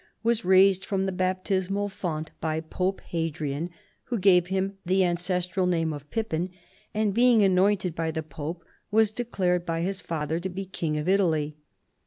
173 0.23 0.51
was 0.51 0.59
raised 0.59 0.83
from 0.83 1.05
the 1.05 1.11
baptismal 1.11 1.87
font 1.87 2.31
by 2.41 2.59
Pope 2.59 3.01
Hadrian, 3.01 3.69
who 4.05 4.17
gave 4.17 4.47
him 4.47 4.79
the 4.83 5.05
ancestral 5.05 5.67
name 5.67 5.93
of 5.93 6.09
Pijipin, 6.09 6.49
and 6.91 7.13
being 7.13 7.43
anointed 7.43 7.93
by 7.93 8.09
the 8.09 8.23
pope 8.23 8.63
was 8.89 9.11
declared 9.11 9.63
by 9.63 9.81
his 9.81 10.01
father 10.01 10.39
to 10.39 10.49
be 10.49 10.65
King 10.65 10.97
of 10.97 11.07
Italy. 11.07 11.55